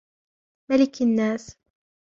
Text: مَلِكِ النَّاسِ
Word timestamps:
مَلِكِ 0.69 1.01
النَّاسِ 1.01 1.57